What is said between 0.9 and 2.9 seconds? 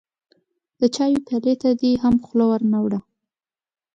چايو پيالې ته دې هم خوله ور نه